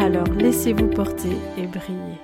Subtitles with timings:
[0.00, 2.20] Alors laissez-vous porter et briller.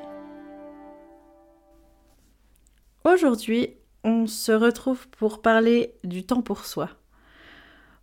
[3.04, 3.70] Aujourd'hui,
[4.04, 6.88] on se retrouve pour parler du temps pour soi.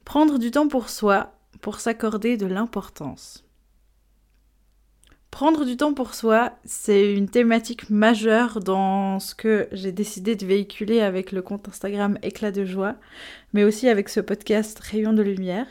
[0.03, 3.45] Prendre du temps pour soi pour s'accorder de l'importance.
[5.31, 10.45] Prendre du temps pour soi, c'est une thématique majeure dans ce que j'ai décidé de
[10.45, 12.95] véhiculer avec le compte Instagram Éclat de joie,
[13.53, 15.67] mais aussi avec ce podcast Rayon de lumière.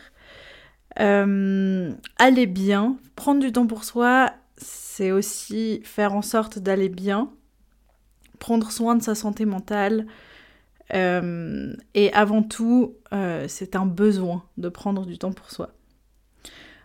[0.98, 7.30] Euh, aller bien, prendre du temps pour soi, c'est aussi faire en sorte d'aller bien,
[8.38, 10.06] prendre soin de sa santé mentale.
[10.92, 15.70] Euh, et avant tout, euh, c'est un besoin de prendre du temps pour soi.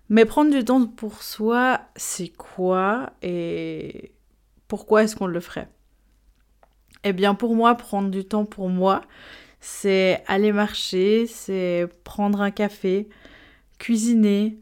[0.10, 4.12] Mais prendre du temps pour soi, c'est quoi et
[4.68, 5.68] pourquoi est-ce qu'on le ferait?
[7.04, 9.02] Eh bien, pour moi, prendre du temps pour moi,
[9.60, 13.10] c'est aller marcher, c'est prendre un café,
[13.78, 14.60] cuisiner,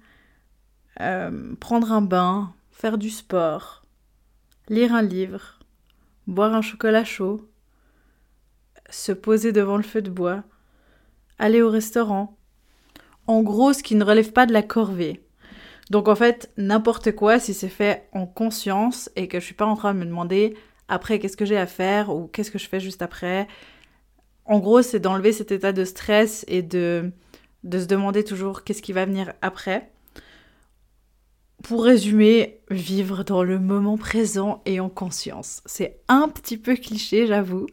[1.00, 3.86] euh, prendre un bain, faire du sport,
[4.70, 5.60] lire un livre,
[6.28, 7.50] boire un chocolat chaud,
[8.90, 10.44] se poser devant le feu de bois,
[11.40, 12.38] aller au restaurant.
[13.28, 15.22] En gros, ce qui ne relève pas de la corvée.
[15.90, 19.66] Donc en fait, n'importe quoi, si c'est fait en conscience et que je suis pas
[19.66, 20.56] en train de me demander
[20.88, 23.48] après qu'est-ce que j'ai à faire ou qu'est-ce que je fais juste après.
[24.46, 27.12] En gros, c'est d'enlever cet état de stress et de,
[27.64, 29.90] de se demander toujours qu'est-ce qui va venir après
[31.64, 35.62] pour résumer, vivre dans le moment présent et en conscience.
[35.66, 37.68] C'est un petit peu cliché, j'avoue,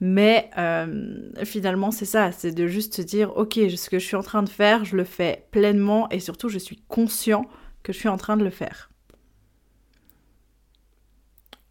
[0.00, 4.16] mais euh, finalement c'est ça, c'est de juste se dire, ok, ce que je suis
[4.16, 7.44] en train de faire, je le fais pleinement et surtout je suis conscient
[7.82, 8.90] que je suis en train de le faire.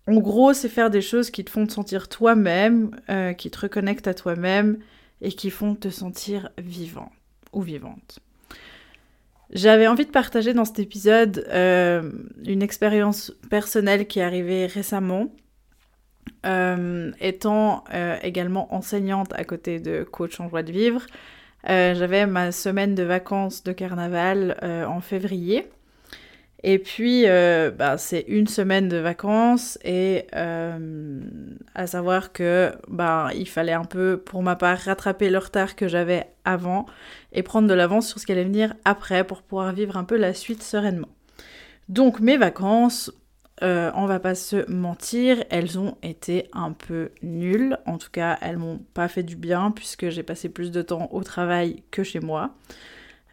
[0.08, 3.59] En gros, c'est faire des choses qui te font te sentir toi-même, euh, qui te
[3.59, 4.78] reconnectent à toi-même
[5.22, 7.09] et qui font te sentir vivant
[7.56, 8.20] ou vivante.
[9.52, 12.12] J'avais envie de partager dans cet épisode euh,
[12.46, 15.28] une expérience personnelle qui est arrivée récemment.
[16.46, 21.06] Euh, étant euh, également enseignante à côté de coach en joie de vivre,
[21.68, 24.56] j'avais ma semaine de vacances de carnaval
[24.88, 25.68] en février.
[26.64, 31.20] Et puis, euh, bah, c'est une semaine de vacances et euh,
[31.76, 35.88] à savoir que bah, il fallait un peu, pour ma part, rattraper le retard que
[35.88, 36.86] j'avais avant
[37.34, 40.18] et prendre de l'avance sur ce qui allait venir après pour pouvoir vivre un peu
[40.18, 41.10] la suite sereinement.
[41.88, 43.12] Donc mes vacances,
[43.64, 47.78] euh, on va pas se mentir, elles ont été un peu nulles.
[47.86, 51.10] En tout cas, elles m'ont pas fait du bien puisque j'ai passé plus de temps
[51.12, 52.56] au travail que chez moi.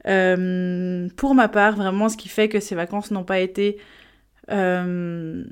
[0.07, 3.79] Euh, pour ma part, vraiment, ce qui fait que ces vacances n'ont pas été
[4.51, 5.45] euh,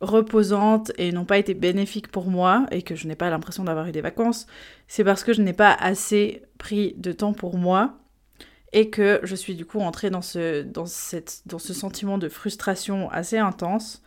[0.00, 3.86] reposantes et n'ont pas été bénéfiques pour moi et que je n'ai pas l'impression d'avoir
[3.86, 4.46] eu des vacances,
[4.88, 7.98] c'est parce que je n'ai pas assez pris de temps pour moi
[8.72, 13.38] et que je suis du coup entrée dans ce, dans ce sentiment de frustration assez
[13.38, 14.02] intense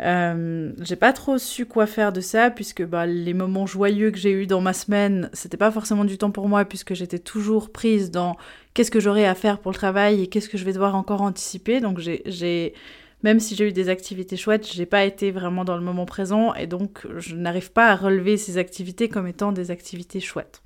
[0.00, 4.18] euh, j'ai pas trop su quoi faire de ça puisque bah, les moments joyeux que
[4.18, 7.70] j'ai eu dans ma semaine, c'était pas forcément du temps pour moi puisque j'étais toujours
[7.70, 8.36] prise dans
[8.74, 11.22] qu'est-ce que j'aurais à faire pour le travail et qu'est-ce que je vais devoir encore
[11.22, 11.80] anticiper.
[11.80, 12.74] Donc j'ai,
[13.22, 16.54] même si j'ai eu des activités chouettes, j'ai pas été vraiment dans le moment présent
[16.54, 20.62] et donc je n'arrive pas à relever ces activités comme étant des activités chouettes.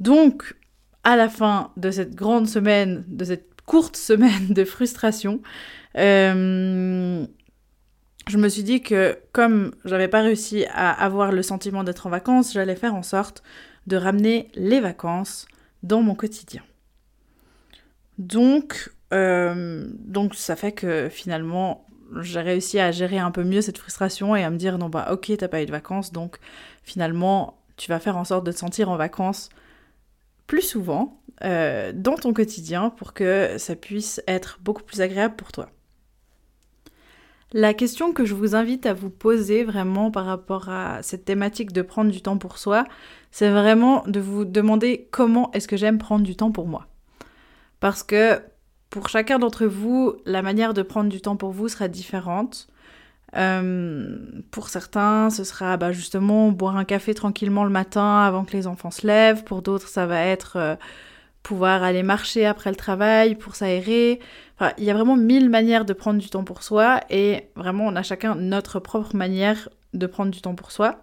[0.00, 0.56] Donc
[1.04, 5.42] à la fin de cette grande semaine, de cette courte semaine de frustration,
[5.98, 7.26] euh,
[8.28, 12.10] je me suis dit que comme j'avais pas réussi à avoir le sentiment d'être en
[12.10, 13.42] vacances, j'allais faire en sorte
[13.86, 15.46] de ramener les vacances
[15.82, 16.62] dans mon quotidien.
[18.18, 21.86] Donc, euh, donc ça fait que finalement,
[22.20, 25.08] j'ai réussi à gérer un peu mieux cette frustration et à me dire non bah
[25.12, 26.36] ok t'as pas eu de vacances donc
[26.82, 29.48] finalement tu vas faire en sorte de te sentir en vacances
[30.46, 35.50] plus souvent euh, dans ton quotidien pour que ça puisse être beaucoup plus agréable pour
[35.50, 35.70] toi.
[37.54, 41.72] La question que je vous invite à vous poser vraiment par rapport à cette thématique
[41.72, 42.84] de prendre du temps pour soi,
[43.30, 46.86] c'est vraiment de vous demander comment est-ce que j'aime prendre du temps pour moi.
[47.78, 48.40] Parce que
[48.88, 52.68] pour chacun d'entre vous, la manière de prendre du temps pour vous sera différente.
[53.36, 54.18] Euh,
[54.50, 58.66] pour certains, ce sera bah, justement boire un café tranquillement le matin avant que les
[58.66, 59.44] enfants se lèvent.
[59.44, 60.76] Pour d'autres, ça va être euh,
[61.42, 64.20] pouvoir aller marcher après le travail, pour s'aérer.
[64.78, 67.96] Il y a vraiment mille manières de prendre du temps pour soi et vraiment on
[67.96, 71.02] a chacun notre propre manière de prendre du temps pour soi.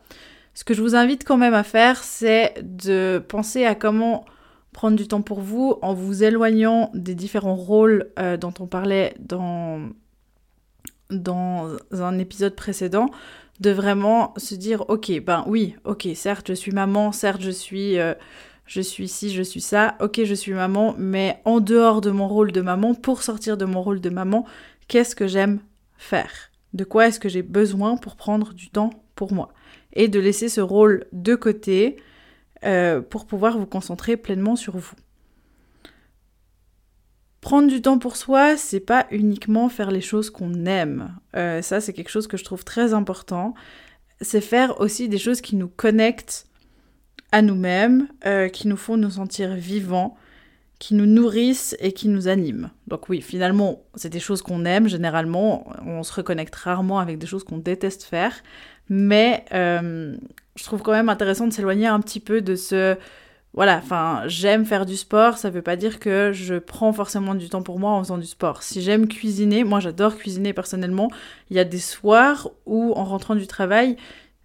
[0.54, 4.26] Ce que je vous invite quand même à faire, c'est de penser à comment
[4.72, 9.14] prendre du temps pour vous en vous éloignant des différents rôles euh, dont on parlait
[9.20, 9.90] dans,
[11.10, 13.10] dans un épisode précédent,
[13.60, 18.00] de vraiment se dire ok ben oui ok certes je suis maman certes je suis
[18.00, 18.14] euh,
[18.70, 22.28] je suis ci je suis ça ok je suis maman mais en dehors de mon
[22.28, 24.46] rôle de maman pour sortir de mon rôle de maman
[24.88, 25.60] qu'est-ce que j'aime
[26.00, 26.52] faire?
[26.74, 29.54] De quoi est-ce que j'ai besoin pour prendre du temps pour moi?
[29.94, 31.98] Et de laisser ce rôle de côté
[32.66, 34.94] euh, pour pouvoir vous concentrer pleinement sur vous
[37.42, 41.16] Prendre du temps pour soi, c'est pas uniquement faire les choses qu'on aime.
[41.38, 43.54] Euh, ça, c'est quelque chose que je trouve très important.
[44.20, 46.49] C'est faire aussi des choses qui nous connectent
[47.32, 50.18] à nous-mêmes, euh, qui nous font nous sentir vivants,
[50.80, 52.70] qui nous nourrissent et qui nous animent.
[52.88, 55.68] Donc oui, finalement, c'est des choses qu'on aime généralement.
[55.86, 58.34] On se reconnecte rarement avec des choses qu'on déteste faire.
[58.88, 60.16] Mais euh,
[60.56, 62.98] je trouve quand même intéressant de s'éloigner un petit peu de ce
[63.54, 67.50] voilà, enfin, j'aime faire du sport, ça veut pas dire que je prends forcément du
[67.50, 68.62] temps pour moi en faisant du sport.
[68.62, 71.10] Si j'aime cuisiner, moi j'adore cuisiner personnellement,
[71.50, 73.98] il y a des soirs où en rentrant du travail,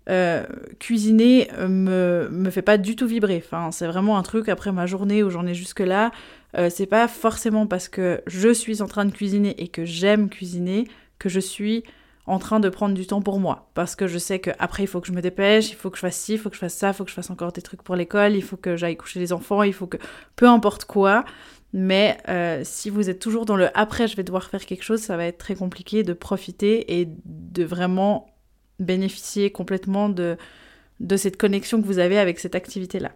[0.09, 0.45] euh,
[0.79, 3.43] cuisiner me, me fait pas du tout vibrer.
[3.45, 6.11] Enfin, c'est vraiment un truc après ma journée où j'en ai jusque-là.
[6.57, 10.29] Euh, c'est pas forcément parce que je suis en train de cuisiner et que j'aime
[10.29, 10.87] cuisiner
[11.19, 11.85] que je suis
[12.27, 13.71] en train de prendre du temps pour moi.
[13.75, 16.01] Parce que je sais qu'après, il faut que je me dépêche, il faut que je
[16.01, 17.63] fasse ci, il faut que je fasse ça, il faut que je fasse encore des
[17.63, 19.99] trucs pour l'école, il faut que j'aille coucher les enfants, il faut que...
[20.37, 21.25] Peu importe quoi.
[21.73, 25.01] Mais euh, si vous êtes toujours dans le après, je vais devoir faire quelque chose,
[25.01, 28.34] ça va être très compliqué de profiter et de vraiment
[28.81, 30.37] bénéficier complètement de,
[31.01, 33.13] de cette connexion que vous avez avec cette activité-là.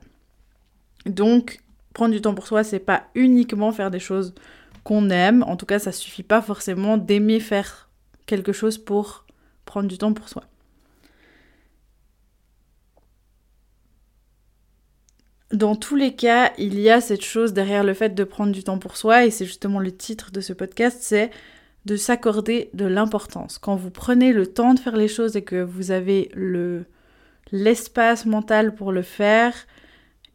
[1.07, 1.61] Donc,
[1.95, 4.35] prendre du temps pour soi, c'est pas uniquement faire des choses
[4.85, 5.43] qu'on aime.
[5.43, 7.89] En tout cas, ça suffit pas forcément d'aimer faire
[8.27, 9.27] quelque chose pour
[9.65, 10.45] prendre du temps pour soi.
[15.51, 18.63] Dans tous les cas, il y a cette chose derrière le fait de prendre du
[18.63, 21.31] temps pour soi, et c'est justement le titre de ce podcast, c'est
[21.89, 23.57] de s'accorder de l'importance.
[23.57, 26.85] Quand vous prenez le temps de faire les choses et que vous avez le
[27.51, 29.55] l'espace mental pour le faire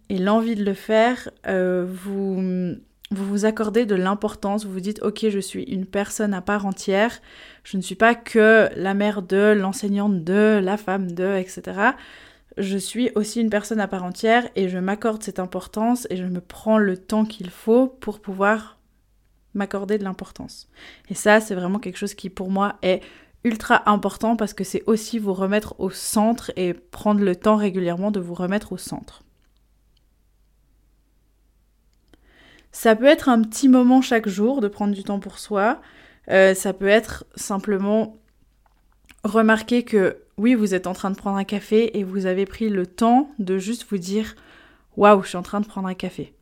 [0.10, 2.76] et l'envie de le faire, euh, vous
[3.12, 6.66] vous vous accordez de l'importance, vous vous dites ok je suis une personne à part
[6.66, 7.22] entière,
[7.64, 11.92] je ne suis pas que la mère de, l'enseignante de, la femme de, etc.
[12.58, 16.24] Je suis aussi une personne à part entière et je m'accorde cette importance et je
[16.24, 18.80] me prends le temps qu'il faut pour pouvoir
[19.54, 20.70] m'accorder de l'importance.
[21.10, 23.02] Et ça c'est vraiment quelque chose qui pour moi est
[23.44, 28.12] ultra important parce que c'est aussi vous remettre au centre et prendre le temps régulièrement
[28.12, 29.24] de vous remettre au centre.
[32.72, 35.80] Ça peut être un petit moment chaque jour de prendre du temps pour soi.
[36.30, 38.18] Euh, ça peut être simplement
[39.24, 42.70] remarquer que oui, vous êtes en train de prendre un café et vous avez pris
[42.70, 44.36] le temps de juste vous dire
[44.98, 46.34] Waouh, je suis en train de prendre un café.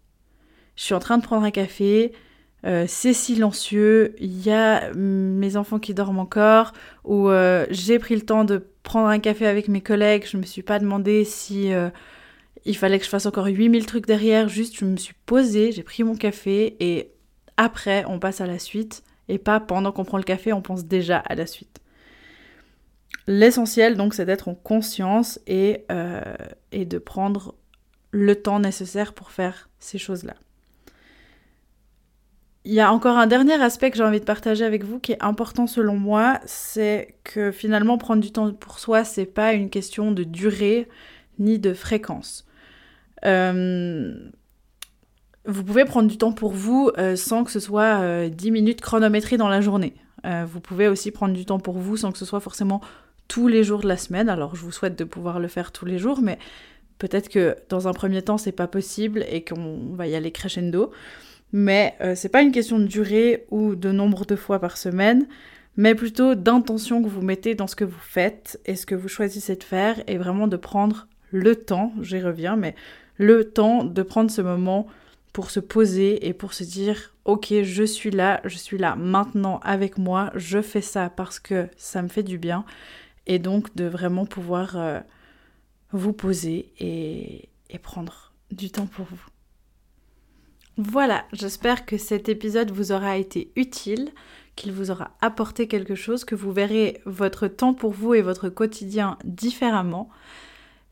[0.75, 2.13] Je suis en train de prendre un café,
[2.65, 6.73] euh, c'est silencieux, il y a mes enfants qui dorment encore,
[7.03, 10.43] ou euh, j'ai pris le temps de prendre un café avec mes collègues, je me
[10.43, 11.71] suis pas demandé si
[12.65, 15.83] il fallait que je fasse encore 8000 trucs derrière, juste je me suis posée, j'ai
[15.83, 17.11] pris mon café et
[17.57, 20.85] après on passe à la suite et pas pendant qu'on prend le café on pense
[20.85, 21.79] déjà à la suite.
[23.27, 26.21] L'essentiel donc c'est d'être en conscience euh,
[26.71, 27.55] et de prendre
[28.11, 30.35] le temps nécessaire pour faire ces choses-là.
[32.63, 35.13] Il y a encore un dernier aspect que j'ai envie de partager avec vous qui
[35.13, 39.71] est important selon moi, c'est que finalement prendre du temps pour soi, c'est pas une
[39.71, 40.87] question de durée
[41.39, 42.45] ni de fréquence.
[43.25, 44.13] Euh,
[45.45, 48.81] vous pouvez prendre du temps pour vous euh, sans que ce soit 10 euh, minutes
[48.81, 49.95] chronométrées dans la journée.
[50.23, 52.79] vous pouvez aussi prendre du temps pour vous sans que ce soit forcément
[53.27, 54.29] tous les jours de la semaine.
[54.29, 56.37] Alors je vous souhaite de pouvoir le faire tous les jours, mais
[56.99, 60.91] peut-être que dans un premier temps c'est pas possible et qu'on va y aller crescendo.
[61.53, 65.27] Mais c'est pas une question de durée ou de nombre de fois par semaine,
[65.77, 69.07] mais plutôt d'intention que vous mettez dans ce que vous faites et ce que vous
[69.07, 72.75] choisissez de faire et vraiment de prendre le temps, j'y reviens, mais
[73.17, 74.87] le temps de prendre ce moment
[75.33, 79.59] pour se poser et pour se dire ok je suis là, je suis là maintenant
[79.63, 82.65] avec moi, je fais ça parce que ça me fait du bien
[83.27, 84.99] et donc de vraiment pouvoir euh,
[85.91, 87.47] vous poser et
[87.81, 89.25] prendre du temps pour vous.
[90.77, 94.09] Voilà, j'espère que cet épisode vous aura été utile,
[94.55, 98.49] qu'il vous aura apporté quelque chose, que vous verrez votre temps pour vous et votre
[98.49, 100.09] quotidien différemment.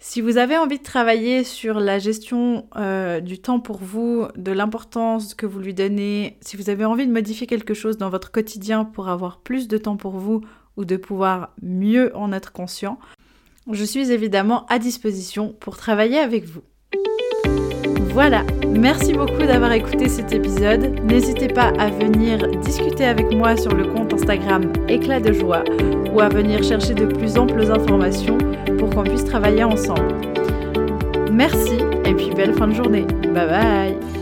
[0.01, 4.51] Si vous avez envie de travailler sur la gestion euh, du temps pour vous, de
[4.51, 8.31] l'importance que vous lui donnez, si vous avez envie de modifier quelque chose dans votre
[8.31, 10.41] quotidien pour avoir plus de temps pour vous
[10.77, 12.97] ou de pouvoir mieux en être conscient,
[13.69, 16.61] je suis évidemment à disposition pour travailler avec vous.
[18.21, 20.99] Voilà, merci beaucoup d'avoir écouté cet épisode.
[21.05, 25.63] N'hésitez pas à venir discuter avec moi sur le compte Instagram Éclat de joie
[26.13, 28.37] ou à venir chercher de plus amples informations
[28.77, 30.13] pour qu'on puisse travailler ensemble.
[31.31, 33.05] Merci et puis belle fin de journée.
[33.33, 34.18] Bye bye